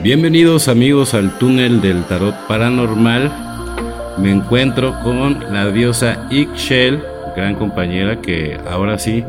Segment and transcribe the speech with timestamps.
[0.00, 3.32] Bienvenidos amigos al túnel del tarot paranormal.
[4.18, 7.02] Me encuentro con la diosa Ixchel,
[7.34, 9.24] gran compañera que ahora sí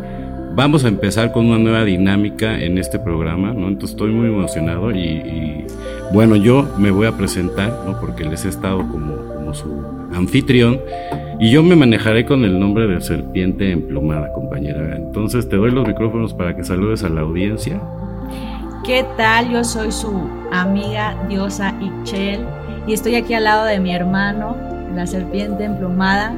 [0.53, 3.67] vamos a empezar con una nueva dinámica en este programa, ¿no?
[3.67, 5.65] Entonces estoy muy emocionado y,
[6.13, 7.99] bueno, yo me voy a presentar, ¿no?
[7.99, 9.83] Porque les he estado como, como su
[10.13, 10.79] anfitrión
[11.39, 14.95] y yo me manejaré con el nombre de serpiente emplumada, compañera.
[14.95, 17.79] Entonces te doy los micrófonos para que saludes a la audiencia.
[18.83, 19.51] ¿Qué tal?
[19.51, 20.11] Yo soy su
[20.51, 22.45] amiga diosa Ichel
[22.87, 24.55] y estoy aquí al lado de mi hermano,
[24.95, 26.35] la serpiente emplumada.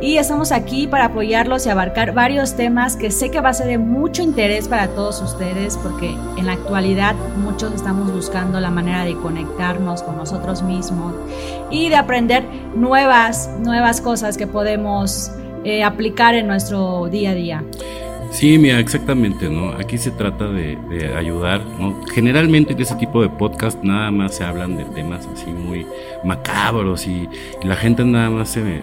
[0.00, 3.66] Y estamos aquí para apoyarlos y abarcar varios temas que sé que va a ser
[3.66, 9.04] de mucho interés para todos ustedes porque en la actualidad muchos estamos buscando la manera
[9.04, 11.14] de conectarnos con nosotros mismos
[11.72, 12.44] y de aprender
[12.76, 15.32] nuevas, nuevas cosas que podemos
[15.64, 17.64] eh, aplicar en nuestro día a día.
[18.30, 19.70] Sí, mira, exactamente, ¿no?
[19.70, 20.78] Aquí se trata de,
[21.16, 22.04] ayudar, ¿no?
[22.12, 25.86] Generalmente en ese tipo de podcast nada más se hablan de temas así muy
[26.24, 27.28] macabros y,
[27.64, 28.82] la gente nada más se...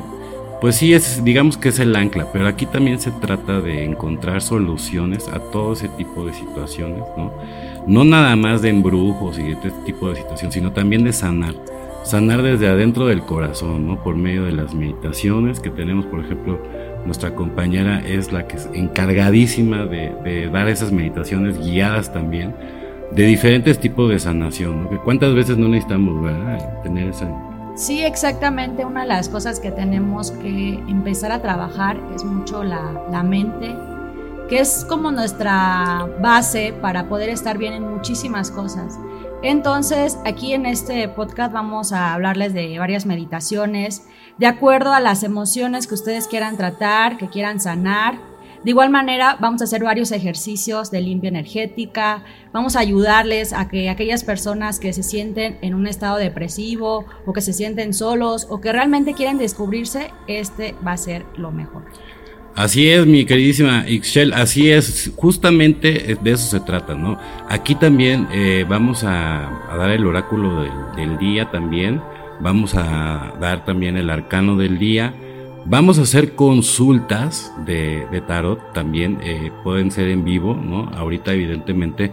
[0.65, 4.41] Pues sí, es, digamos que es el ancla, pero aquí también se trata de encontrar
[4.41, 7.31] soluciones a todo ese tipo de situaciones, ¿no?
[7.85, 11.53] No nada más de embrujos y de este tipo de situaciones, sino también de sanar.
[12.03, 14.01] Sanar desde adentro del corazón, ¿no?
[14.01, 16.59] Por medio de las meditaciones que tenemos, por ejemplo,
[17.05, 22.55] nuestra compañera es la que es encargadísima de, dar esas meditaciones guiadas también
[23.11, 24.89] de diferentes tipos de sanación.
[25.03, 26.27] ¿Cuántas veces no necesitamos
[26.81, 27.54] tener esa...
[27.75, 28.85] Sí, exactamente.
[28.85, 33.75] Una de las cosas que tenemos que empezar a trabajar es mucho la, la mente,
[34.47, 38.97] que es como nuestra base para poder estar bien en muchísimas cosas.
[39.43, 45.23] Entonces, aquí en este podcast vamos a hablarles de varias meditaciones, de acuerdo a las
[45.23, 48.19] emociones que ustedes quieran tratar, que quieran sanar.
[48.65, 53.69] De igual manera, vamos a hacer varios ejercicios de limpia energética, vamos a ayudarles a
[53.69, 58.47] que aquellas personas que se sienten en un estado depresivo o que se sienten solos
[58.49, 61.83] o que realmente quieren descubrirse, este va a ser lo mejor.
[62.55, 67.19] Así es, mi queridísima Ixchel, así es, justamente de eso se trata, ¿no?
[67.47, 69.47] Aquí también eh, vamos a,
[69.77, 70.63] dar el oráculo
[70.95, 72.01] del día también
[72.39, 75.13] vamos a dar también el arcano del día.
[75.67, 80.91] Vamos a hacer consultas de, tarot también, eh, pueden ser en vivo, ¿no?
[80.95, 82.11] Ahorita evidentemente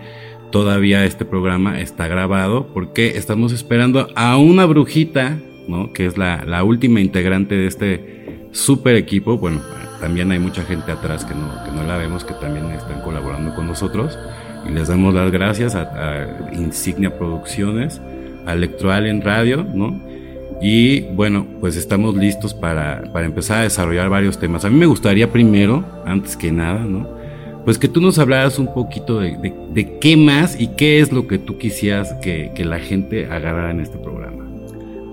[0.50, 5.92] todavía este programa está grabado porque estamos esperando a una brujita, ¿no?
[5.92, 9.36] Que es la, última integrante de este super equipo.
[9.36, 9.60] Bueno,
[10.00, 13.54] también hay mucha gente atrás que no, que no la vemos, que también están colaborando
[13.54, 14.18] con nosotros.
[14.66, 18.00] Y les damos las gracias a, Insignia Producciones,
[18.46, 20.00] a Electroalien Radio, ¿no?
[20.62, 24.64] Y bueno, pues estamos listos para, empezar a desarrollar varios temas.
[24.64, 27.08] A mí me gustaría primero, antes que nada, ¿no?
[27.64, 31.38] Pues que tú nos hablaras un poquito de, qué más y qué es lo que
[31.38, 34.44] tú quisieras que, que la gente agarrara en este programa.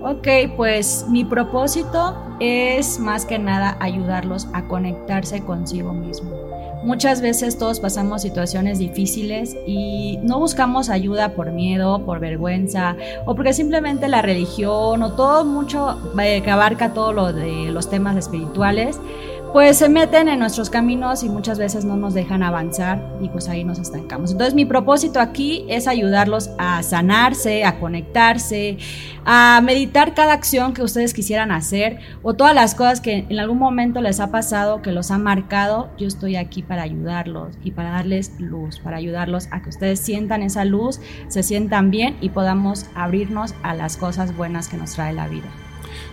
[0.02, 6.49] Ok, pues mi propósito es más que nada ayudarlos a conectarse consigo mismo
[6.82, 12.96] Muchas veces todos pasamos situaciones difíciles y no buscamos ayuda por miedo, por vergüenza
[13.26, 17.90] o porque simplemente la religión o todo mucho eh, que abarca todo lo de los
[17.90, 18.98] temas espirituales
[19.52, 23.48] pues se meten en nuestros caminos y muchas veces no nos dejan avanzar y pues
[23.48, 24.30] ahí nos estancamos.
[24.30, 28.78] Entonces mi propósito aquí es ayudarlos a sanarse, a conectarse,
[29.24, 33.58] a meditar cada acción que ustedes quisieran hacer o todas las cosas que en algún
[33.58, 35.90] momento les ha pasado, que los ha marcado.
[35.98, 40.42] Yo estoy aquí para ayudarlos y para darles luz, para ayudarlos a que ustedes sientan
[40.42, 45.12] esa luz, se sientan bien y podamos abrirnos a las cosas buenas que nos trae
[45.12, 45.50] la vida.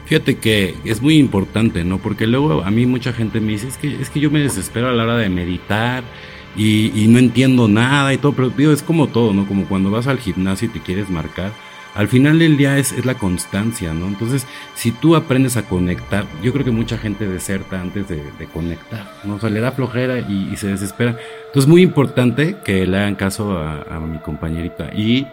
[0.06, 1.98] Fíjate que es muy importante, ¿no?
[1.98, 4.88] Porque luego a mí mucha gente me dice, es que, es que yo me desespero
[4.90, 6.04] a la hora de meditar
[6.56, 9.46] y, no entiendo nada y todo, pero es como todo, ¿no?
[9.48, 11.52] Como cuando vas al gimnasio y te quieres marcar,
[11.94, 14.08] al final del día es, la constancia, ¿no?
[14.08, 18.22] Entonces, si tú aprendes a conectar, yo creo que mucha gente deserta antes de,
[18.54, 19.36] conectar, ¿no?
[19.36, 21.12] O sea, le da flojera y, se desespera.
[21.12, 25.28] Entonces, es muy importante que le hagan caso a mi compañerita y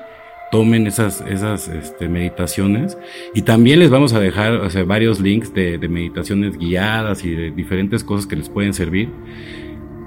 [0.55, 2.97] tomen esas, esas este, meditaciones
[3.35, 8.29] y también les vamos a dejar varios links de, meditaciones guiadas y de diferentes cosas
[8.29, 9.09] que les pueden servir.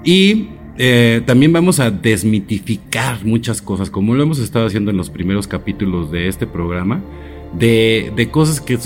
[0.04, 0.48] Y
[0.78, 5.46] eh, también vamos a desmitificar muchas cosas, como lo hemos estado haciendo en los primeros
[5.46, 7.02] capítulos de este programa,
[7.52, 8.78] de, de cosas que,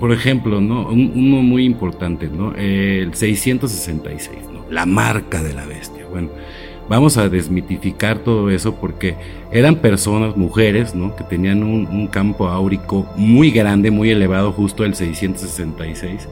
[0.00, 0.88] por ejemplo, ¿no?
[0.88, 2.54] uno muy importante, ¿no?
[2.54, 4.64] El 666, ¿no?
[4.70, 6.06] La marca de la bestia.
[6.10, 6.30] Bueno,
[6.90, 9.14] vamos a desmitificar todo eso porque
[9.52, 11.14] eran personas, mujeres, ¿no?
[11.14, 16.28] Que tenían un, campo áurico muy grande, muy elevado, justo el 666.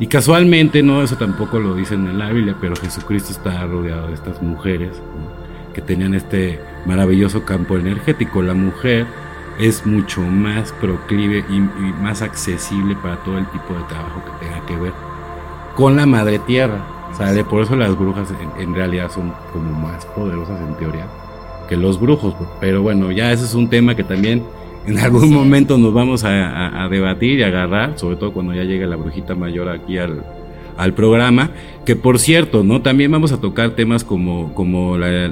[0.00, 4.14] Y casualmente, no, eso tampoco lo dicen en la Biblia, pero Jesucristo está rodeado de
[4.14, 5.00] estas mujeres
[5.72, 8.42] que tenían este maravilloso campo energético.
[8.42, 9.06] La mujer
[9.60, 11.60] es mucho más proclive y,
[12.02, 14.92] más accesible para todo el tipo de trabajo que tenga que ver
[15.76, 16.93] con la madre tierra.
[17.16, 17.44] ¿Sale?
[17.44, 18.28] Por eso las brujas
[18.58, 21.06] en, realidad son como más poderosas en teoría
[21.68, 22.34] que los brujos.
[22.60, 24.42] Pero bueno, ya ese es un tema que también
[24.86, 28.96] en algún momento nos vamos a, debatir y agarrar, sobre todo cuando ya llegue la
[28.96, 30.24] brujita mayor aquí al,
[30.76, 31.50] al programa.
[31.84, 32.82] Que por cierto, ¿no?
[32.82, 35.30] También vamos a tocar temas como, como la,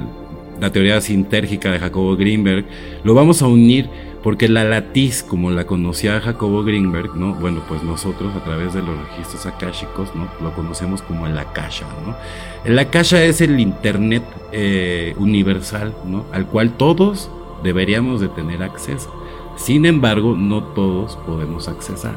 [0.59, 2.65] la teoría sintérgica de Jacobo Greenberg.
[3.03, 3.89] Lo vamos a unir
[4.23, 7.35] porque la latiz, como la conocía Jacobo Greenberg, ¿no?
[7.35, 10.09] Bueno, pues nosotros a través de los registros akáshicos.
[10.41, 12.15] Lo conocemos como el akasha, ¿no?
[12.63, 14.23] El akasha es el internet
[14.53, 16.25] eh, universal, ¿no?
[16.31, 17.29] Al cual todos
[17.63, 19.13] deberíamos de tener acceso.
[19.57, 22.15] Sin embargo, no todos podemos accesar.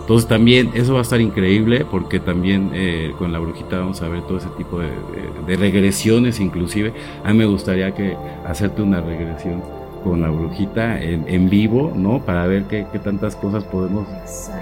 [0.00, 4.08] Entonces también eso va a estar increíble porque también eh, con la brujita vamos a
[4.08, 6.94] ver todo ese tipo de, regresiones inclusive.
[7.24, 9.62] A mí me gustaría que hacerte una regresión
[10.06, 12.20] con la brujita en, vivo, ¿no?
[12.20, 14.06] Para ver qué, tantas cosas podemos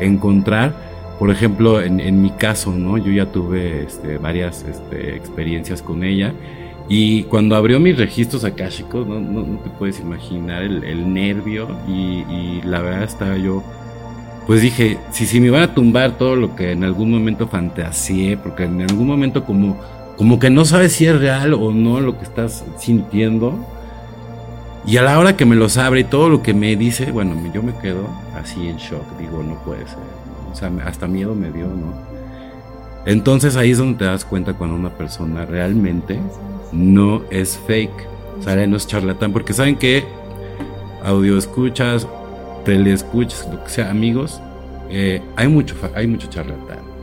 [0.00, 0.74] encontrar.
[1.18, 2.96] Por ejemplo, en, mi caso, ¿no?
[2.96, 6.32] Yo ya tuve este, varias este, experiencias con ella.
[6.88, 11.68] Y cuando abrió mis registros akáshicos, no, no, te puedes imaginar el, nervio.
[11.86, 13.62] Y, la verdad estaba yo,
[14.46, 18.38] pues dije, si, si me van a tumbar todo lo que en algún momento fantaseé,
[18.38, 19.78] porque en algún momento como,
[20.16, 23.58] como que no sabes si es real o no lo que estás sintiendo,
[24.86, 27.34] y a la hora que me los abre y todo lo que me dice, bueno,
[27.52, 29.98] yo me quedo así en shock, digo, no puede ser.
[30.52, 31.94] O sea, hasta miedo me dio, ¿no?
[33.06, 36.18] Entonces ahí es donde te das cuenta cuando una persona realmente
[36.72, 38.06] no es fake,
[38.38, 40.04] o sea, no es charlatán, porque saben que
[41.02, 42.06] audio escuchas,
[42.64, 44.40] tele escuchas, lo que sea, amigos,
[44.90, 46.93] eh, hay mucho, hay mucho charlatán.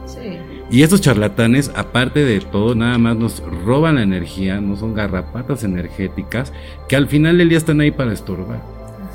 [0.71, 5.65] Y estos charlatanes, aparte de todo, nada más nos roban la energía, no son garrapatas
[5.65, 6.53] energéticas
[6.87, 8.61] que al final del día están ahí para estorbar.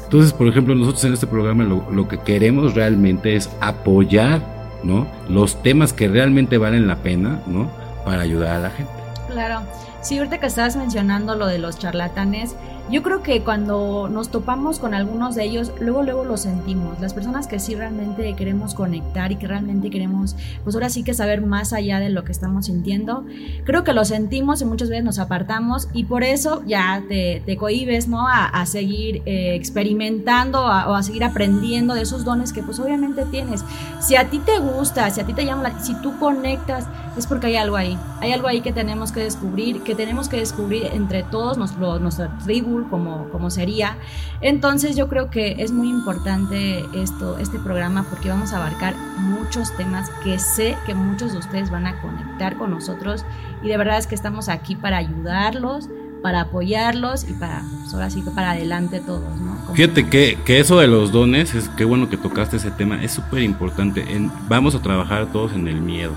[0.04, 4.42] Entonces, por ejemplo, nosotros en este programa lo, que queremos realmente es apoyar,
[4.84, 5.06] ¿no?
[5.30, 7.70] Los temas que realmente valen la pena, ¿no?
[8.04, 8.92] Para ayudar a la gente.
[9.30, 9.62] Claro.
[10.02, 12.54] Sí, ahorita que estabas mencionando lo de los charlatanes,
[12.90, 17.00] yo creo que cuando nos topamos con algunos de ellos, luego, luego lo sentimos.
[17.00, 21.12] Las personas que sí realmente queremos conectar y que realmente queremos, pues ahora sí que
[21.12, 23.24] saber más allá de lo que estamos sintiendo,
[23.64, 27.56] creo que lo sentimos y muchas veces nos apartamos y por eso ya te, te
[27.56, 28.26] cohibes, ¿no?
[28.28, 33.64] A, seguir eh, experimentando o a seguir aprendiendo de esos dones que pues obviamente tienes.
[34.00, 36.86] Si a ti te gusta, si a ti te llama, si tú conectas,
[37.16, 37.96] es porque hay algo ahí.
[38.20, 42.75] Hay algo ahí que tenemos que descubrir, que tenemos que descubrir entre todos, nuestra tribu
[42.84, 43.96] como, como sería.
[44.40, 49.76] Entonces yo creo que es muy importante esto, este programa porque vamos a abarcar muchos
[49.76, 53.24] temas que sé que muchos de ustedes van a conectar con nosotros
[53.62, 55.88] y de verdad es que estamos aquí para ayudarlos,
[56.22, 59.56] para apoyarlos y para, pues, ahora sí, para adelante todos, ¿no?
[59.74, 63.12] Fíjate que, que, eso de los dones, es qué bueno que tocaste ese tema, es
[63.12, 64.04] súper importante.
[64.48, 66.12] Vamos a trabajar todos en el miedo,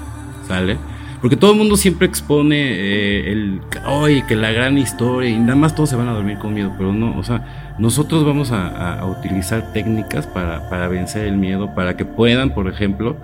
[0.47, 0.77] ¿sale?
[1.21, 5.55] Porque todo el mundo siempre expone eh, el, oye, que la gran historia y nada
[5.55, 9.05] más todos se van a dormir con miedo, pero no, o sea, nosotros vamos a,
[9.05, 13.17] utilizar técnicas para, para, vencer el miedo, para que puedan, por ejemplo,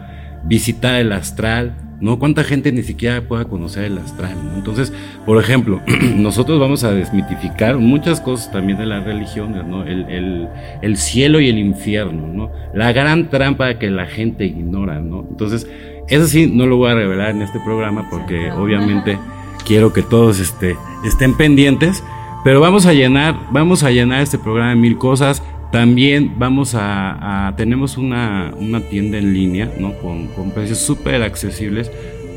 [0.43, 2.19] visitar el astral, ¿no?
[2.19, 4.35] ¿Cuánta gente ni siquiera pueda conocer el astral?
[4.55, 4.93] Entonces,
[5.25, 5.81] por ejemplo,
[6.15, 9.83] nosotros vamos a desmitificar muchas cosas también de las religiones, ¿no?
[9.83, 10.47] El, el,
[10.81, 12.51] el cielo y el infierno, ¿no?
[12.73, 15.25] La gran trampa que la gente ignora, ¿no?
[15.29, 15.67] Entonces,
[16.07, 19.17] eso sí, no lo voy a revelar en este programa porque obviamente
[19.65, 22.03] quiero que todos este, estén pendientes.
[22.43, 25.41] Pero vamos a llenar, vamos a llenar este programa de mil cosas.
[25.75, 28.53] También vamos a, tenemos una,
[28.89, 29.93] tienda en línea, ¿no?
[29.97, 31.91] Con, con precios súper accesibles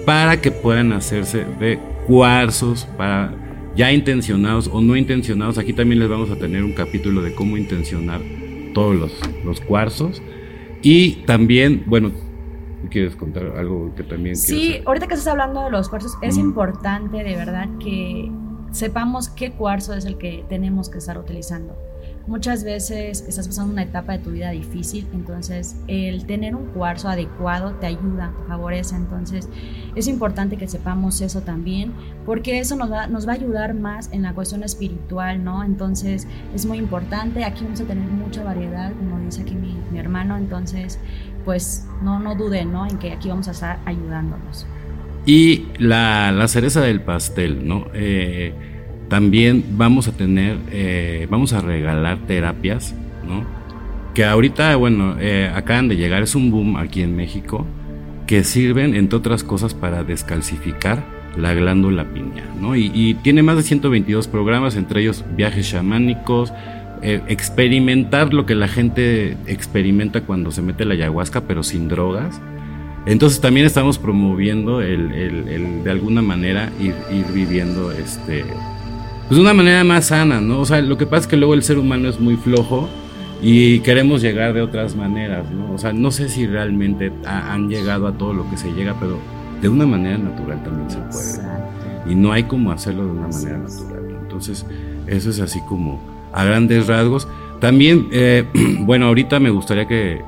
[0.04, 1.78] para que puedan hacerse de
[2.08, 3.32] cuarzos para
[3.76, 5.56] ya intencionados o no intencionados.
[5.56, 8.20] Aquí también les vamos a tener un capítulo de cómo intencionar
[8.74, 9.12] todos los,
[9.44, 10.20] los cuarzos.
[10.82, 12.10] Y también, bueno,
[12.90, 14.34] ¿Quieres contar algo que también...
[14.34, 18.32] Sí, ahorita que estás hablando de los cuarzos, es importante de verdad que
[18.72, 21.76] sepamos qué cuarzo es el que tenemos que estar utilizando.
[22.28, 27.08] Muchas veces estás pasando una etapa de tu vida difícil, entonces el tener un cuarzo
[27.08, 28.96] adecuado te ayuda, te favorece.
[28.96, 29.48] Entonces
[29.96, 31.94] es importante que sepamos eso también,
[32.26, 35.64] porque eso nos va, nos va a ayudar más en la cuestión espiritual, ¿no?
[35.64, 37.44] Entonces es muy importante.
[37.44, 40.36] Aquí vamos a tener mucha variedad, como dice aquí mi, hermano.
[40.36, 41.00] Entonces
[41.46, 42.86] pues no, no duden ¿no?
[42.86, 44.66] en que aquí vamos a estar ayudándonos.
[45.24, 47.86] Y la, cereza del pastel, ¿no?
[47.94, 48.52] Eh,
[49.08, 52.94] también vamos a tener, eh, vamos a regalar terapias,
[53.26, 53.44] ¿no?
[54.14, 57.66] Que ahorita, bueno, eh, acaban de llegar, es un boom aquí en México,
[58.26, 61.02] que sirven, entre otras cosas, para descalcificar
[61.36, 62.76] la glándula pineal, ¿no?
[62.76, 66.52] Y, tiene más de 122 programas, entre ellos viajes chamánicos,
[67.00, 72.40] eh, experimentar lo que la gente experimenta cuando se mete la ayahuasca, pero sin drogas.
[73.06, 78.44] Entonces también estamos promoviendo el, de alguna manera ir, ir, viviendo este
[79.28, 80.60] pues de una manera más sana, ¿no?
[80.60, 82.88] O sea, lo que pasa es que luego el ser humano es muy flojo
[83.42, 85.72] y queremos llegar de otras maneras, ¿no?
[85.72, 89.18] O sea, no sé si realmente han llegado a todo lo que se llega, pero
[89.60, 91.46] de una manera natural también se puede.
[92.10, 94.18] Y no hay como hacerlo de una manera natural.
[94.22, 94.64] Entonces,
[95.06, 96.00] eso es así como
[96.32, 97.28] a grandes rasgos.
[97.60, 98.44] También, eh,
[98.80, 100.22] bueno, ahorita me gustaría que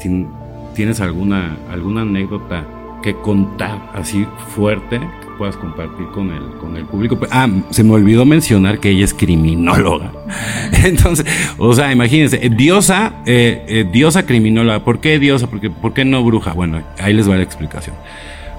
[0.00, 0.26] si
[0.74, 2.64] tienes alguna, alguna anécdota
[3.02, 5.00] que contar así fuerte
[5.40, 7.18] puedas compartir con el, con el público.
[7.30, 10.12] Ah, se me olvidó mencionar que ella es criminóloga.
[10.84, 11.24] Entonces,
[11.56, 14.80] o sea, imagínense, diosa, eh, eh, diosa criminóloga.
[14.80, 15.46] ¿Por qué diosa?
[15.46, 16.52] Porque, ¿Por qué no bruja?
[16.52, 17.96] Bueno, ahí les va la explicación.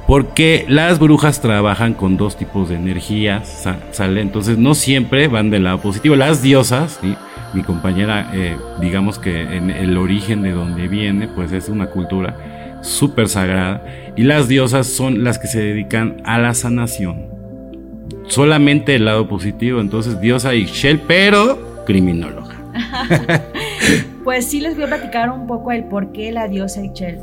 [0.07, 4.21] Porque las brujas trabajan con dos tipos de energías, ¿sale?
[4.21, 6.15] Entonces no siempre van del lado positivo.
[6.15, 6.99] Las diosas,
[7.53, 12.35] mi compañera, eh, digamos que en el origen de donde viene, pues es una cultura
[12.81, 13.83] súper sagrada.
[14.15, 17.29] Y las diosas son las que se dedican a la sanación.
[18.27, 19.79] Solamente el lado positivo.
[19.79, 22.55] Entonces, diosa Ixchel, pero criminóloga.
[24.23, 27.19] pues sí les voy a platicar un poco el por qué la diosa Ixchel.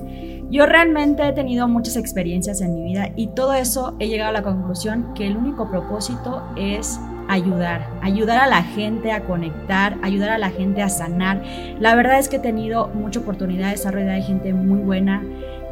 [0.50, 4.32] Yo realmente he tenido muchas experiencias en mi vida y todo eso he llegado a
[4.32, 10.30] la conclusión que el único propósito es ayudar, ayudar a la gente a conectar, ayudar
[10.30, 11.42] a la gente a sanar.
[11.78, 15.22] La verdad es que he tenido mucha oportunidad de desarrollar de gente muy buena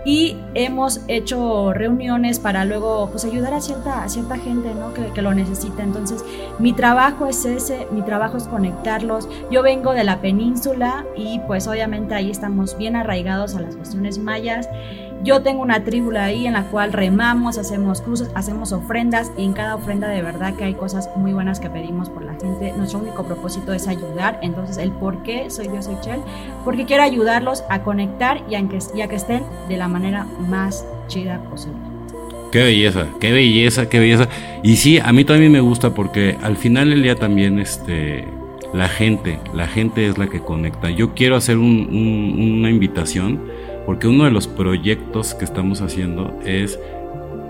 [0.07, 4.95] y hemos hecho reuniones para luego pues ayudar a cierta, a cierta gente ¿no?
[4.95, 5.83] que, que, lo necesita.
[5.83, 6.25] Entonces
[6.61, 9.29] mi trabajo es ese, mi trabajo es conectarlos.
[9.51, 14.19] Yo vengo de la península y pues obviamente ahí estamos bien arraigados a las cuestiones
[14.19, 14.69] mayas.
[15.23, 19.55] Yo tengo una tribula ahí en la cual remamos, hacemos cruces, hacemos ofrendas y en
[19.55, 22.73] cada ofrenda de verdad que hay cosas muy buenas que pedimos por la gente.
[22.77, 24.39] Nuestro único propósito es ayudar.
[24.43, 26.21] Entonces, el por qué soy Dios Chel,
[26.65, 31.41] porque quiero ayudarlos a conectar y a, que, que estén de la manera más chida
[31.51, 31.79] posible.
[32.53, 34.29] Qué belleza, qué belleza, qué belleza.
[34.63, 38.25] Y sí, a mí también me gusta porque al final del día también este,
[38.73, 40.91] la gente, la gente es la que conecta.
[40.91, 43.41] Yo quiero hacer una invitación
[43.87, 46.79] porque uno de los proyectos que estamos haciendo es,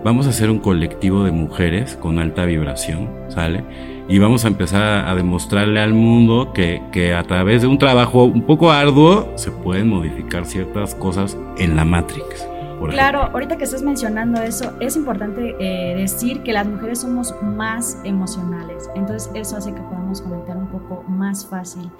[0.04, 3.64] vamos a hacer un colectivo de mujeres con alta vibración, ¿sale?
[4.08, 8.24] Y vamos a empezar a, demostrarle al mundo que, que, a través de un trabajo
[8.24, 12.46] un poco arduo se pueden modificar ciertas cosas en la Matrix.
[12.90, 17.98] Claro, ahorita que estás mencionando eso, es importante eh, decir que las mujeres somos más
[18.04, 21.90] emocionales, entonces eso hace que podamos conectar un poco más fácil.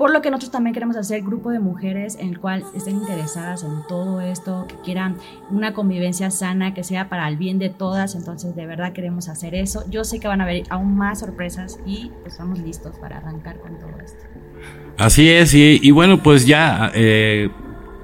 [0.00, 3.64] Por lo que nosotros también queremos hacer grupo de mujeres en el cual estén interesadas
[3.64, 5.16] en todo esto, que quieran
[5.50, 8.14] una convivencia sana, que sea para el bien de todas.
[8.14, 9.84] Entonces, de verdad queremos hacer eso.
[9.90, 13.60] Yo sé que van a haber aún más sorpresas y pues estamos listos para arrancar
[13.60, 14.24] con todo esto.
[14.96, 17.50] Así es, y, y bueno, pues ya eh,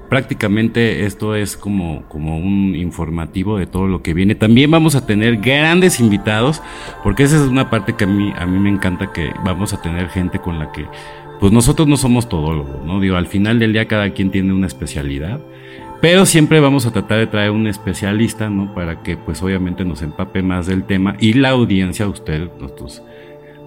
[0.07, 4.35] prácticamente esto es como, como un informativo de todo lo que viene.
[4.35, 6.61] También vamos a tener grandes invitados,
[7.03, 9.81] porque esa es una parte que a mí, a mí me encanta, que vamos a
[9.81, 10.85] tener gente con la que
[11.39, 12.99] pues nosotros no somos todólogos, ¿no?
[12.99, 15.39] Digo, al final del día cada quien tiene una especialidad,
[16.01, 18.73] pero siempre vamos a tratar de traer un especialista, ¿no?
[18.73, 23.03] Para que pues obviamente nos empape más del tema y la audiencia, ustedes, nosotros,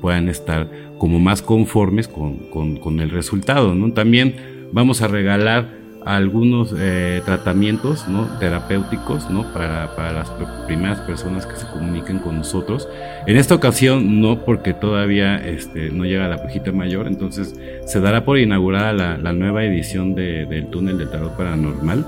[0.00, 3.92] puedan estar como más conformes con, con, con el resultado, ¿no?
[3.92, 8.24] También vamos a regalar algunos eh, tratamientos ¿no?
[8.38, 9.44] terapéuticos ¿no?
[9.52, 10.30] Para, para, las
[10.66, 12.88] primeras personas que se comuniquen con nosotros.
[13.26, 17.54] En esta ocasión no porque todavía este, no llega la pujita mayor, entonces
[17.86, 22.04] se dará por inaugurada la, la nueva edición de, del túnel de tarot paranormal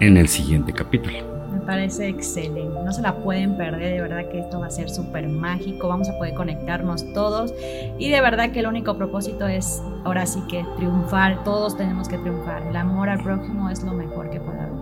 [0.00, 1.27] en el siguiente capítulo
[1.68, 2.80] parece excelente.
[2.82, 5.86] No se la pueden perder, de verdad que esto va a ser súper mágico.
[5.86, 7.52] Vamos a poder conectarnos todos.
[7.98, 11.44] Y de verdad que el único propósito es ahora sí que triunfar.
[11.44, 12.62] Todos tenemos que triunfar.
[12.66, 14.72] El amor al prójimo es lo mejor que puede haber.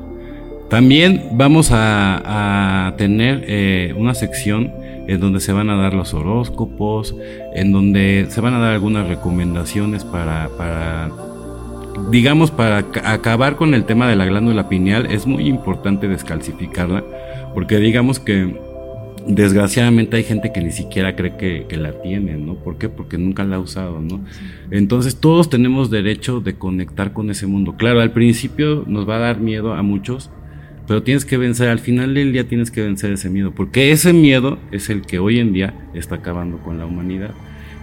[0.71, 4.73] También vamos a, tener eh, una sección
[5.09, 7.17] en donde se van a dar los horóscopos,
[7.53, 11.11] en donde se van a dar algunas recomendaciones para, para
[12.11, 17.05] digamos, para acabar con el tema de la glándula pineal, es muy importante descalcificarla,
[17.55, 18.55] porque digamos que
[19.27, 22.55] desgraciadamente hay gente que ni siquiera cree que, la tiene, ¿no?
[22.55, 22.89] ¿Por qué?
[22.89, 24.21] Porque nunca la ha usado, ¿no?
[24.71, 27.77] Entonces todos tenemos derecho de conectar con ese mundo.
[27.77, 30.31] Claro, al principio nos va a dar miedo a muchos,
[30.87, 34.13] pero tienes que vencer, al final del día tienes que vencer ese miedo, porque ese
[34.13, 37.33] miedo es el que hoy en día está acabando con la humanidad.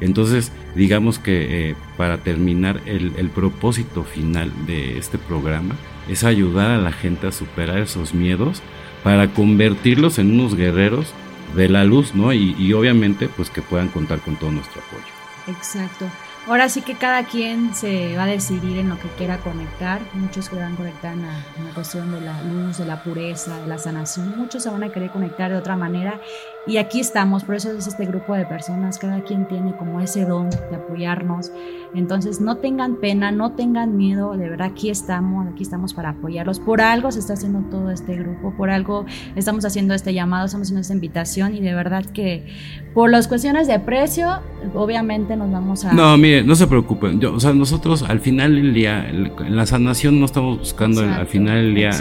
[0.04, 5.76] Entonces, digamos que eh, para terminar, el, propósito final de este programa
[6.10, 8.62] es ayudar a la gente a superar esos miedos
[9.02, 11.14] para convertirlos en unos guerreros
[11.56, 12.34] de la luz, ¿no?
[12.34, 15.58] Y, obviamente, pues que puedan contar con todo nuestro apoyo.
[15.58, 16.06] Exacto.
[16.48, 20.02] Ahora sí que cada quien se va a decidir en lo que quiera conectar.
[20.14, 23.68] Muchos que van a conectar en la, cuestión de la luz, de la pureza, de
[23.68, 24.38] la sanación.
[24.38, 26.20] Muchos se van a querer conectar de otra manera.
[26.66, 28.98] Y aquí estamos, por eso es este grupo de personas.
[28.98, 31.52] Cada quien tiene como ese don de apoyarnos.
[31.94, 34.38] Entonces no tengan pena, no tengan miedo.
[34.38, 36.62] De verdad, aquí estamos, aquí estamos para apoyarlos.
[36.62, 39.06] Por algo se está haciendo todo este grupo, por algo
[39.36, 41.54] estamos haciendo este llamado, estamos haciendo esta invitación.
[41.54, 42.48] Y de verdad que
[42.94, 44.40] por las cuestiones de precio,
[44.74, 45.92] obviamente nos vamos a...
[45.92, 47.20] No, mire, no se preocupen.
[47.20, 51.28] Yo, o sea, nosotros al final del día, en la sanación no estamos buscando al
[51.28, 51.92] final del día,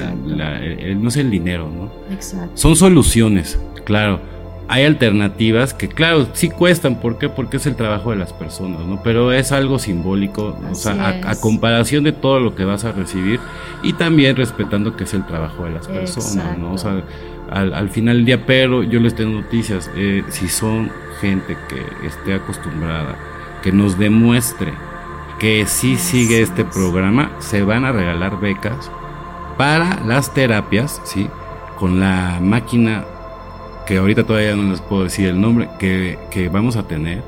[0.96, 1.90] no es el dinero, ¿no?
[2.14, 2.52] Exacto.
[2.54, 4.31] Son soluciones, claro.
[4.72, 6.98] Hay alternativas que, claro, sí cuestan.
[6.98, 7.28] ¿Por qué?
[7.28, 9.02] Porque es el trabajo de las personas, ¿no?
[9.02, 13.38] Pero es algo simbólico, o sea, a, comparación de todo lo que vas a recibir
[13.82, 16.72] y también respetando que es el trabajo de las personas, ¿no?
[16.72, 17.02] O sea,
[17.50, 22.32] al, final del día, pero yo les tengo noticias, eh, si son gente que esté
[22.32, 23.14] acostumbrada,
[23.62, 24.72] que nos demuestre
[25.38, 28.90] que sí sigue este programa, se van a regalar becas
[29.58, 31.28] para las terapias, ¿sí?
[31.78, 33.04] Con la máquina
[33.86, 37.22] que ahorita todavía no les puedo decir el nombre, que, vamos a tener,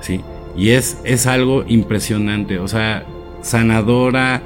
[0.00, 0.20] ¿sí?
[0.56, 3.04] Y es, es algo impresionante, o sea,
[3.42, 4.42] sanadora,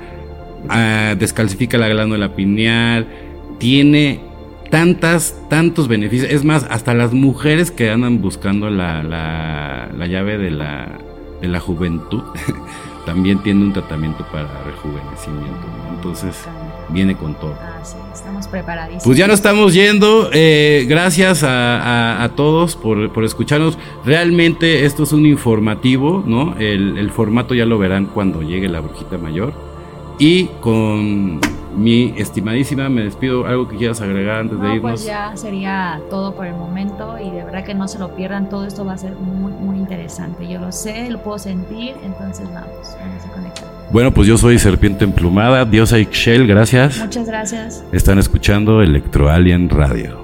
[0.68, 3.06] ah, descalcifica la glándula pineal,
[3.58, 4.20] tiene
[4.72, 6.30] tantas, tantos beneficios.
[6.30, 10.98] Es más, hasta las mujeres que andan buscando la, la, llave de la,
[11.42, 12.22] de la juventud
[13.06, 15.66] también tienen un tratamiento para rejuvenecimiento.
[15.94, 16.48] Entonces,
[16.92, 17.54] viene con todo.
[17.60, 19.04] Ah, sí, estamos preparadísimos.
[19.04, 20.30] Pues ya nos estamos yendo.
[20.32, 23.78] Eh, gracias a, todos por, por, escucharnos.
[24.04, 26.54] Realmente esto es un informativo, ¿no?
[26.58, 29.52] El, el formato ya lo verán cuando llegue la brujita mayor.
[30.18, 31.40] Y con
[31.76, 33.46] mi estimadísima, me despido.
[33.46, 34.90] ¿Algo que quieras agregar antes de pues irnos?
[34.92, 38.48] Pues ya sería todo por el momento y de verdad que no se lo pierdan.
[38.48, 40.48] Todo esto va a ser muy, muy interesante.
[40.48, 43.64] Yo lo sé, lo puedo sentir, entonces vamos, vamos a conectar.
[43.90, 46.98] Bueno, pues yo soy Serpiente Emplumada, Diosa Ixchel, gracias.
[46.98, 47.84] Muchas gracias.
[47.92, 50.21] Están escuchando Electro Alien Radio.